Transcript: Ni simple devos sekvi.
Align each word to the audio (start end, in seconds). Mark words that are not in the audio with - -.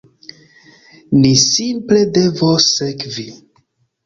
Ni 1.19 1.33
simple 1.41 2.01
devos 2.17 2.71
sekvi. 2.79 3.29